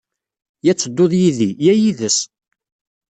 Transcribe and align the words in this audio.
Ya 0.65 0.71
ad 0.73 0.77
ttedduḍ 0.77 1.11
yid-i, 1.19 1.49
ya 1.65 1.73
yid-s. 1.75 2.17